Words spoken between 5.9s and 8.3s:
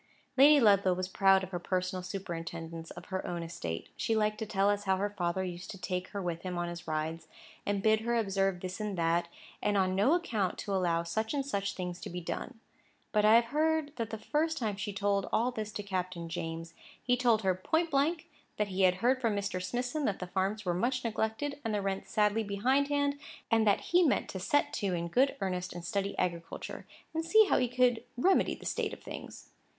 her with him in his rides, and bid her